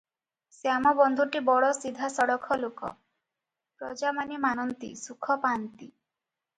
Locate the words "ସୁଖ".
5.07-5.43